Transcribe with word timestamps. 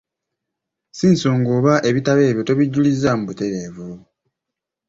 Ssi 0.91 1.07
nsonga 1.13 1.49
oba 1.57 1.73
ebitabo 1.89 2.21
ebyo 2.29 2.41
tobijulizzaamu 2.47 3.23
butereevu. 3.29 3.89